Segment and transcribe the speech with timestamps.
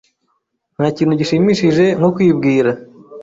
[0.75, 2.71] Ntakintu gishimishije nko kwibira.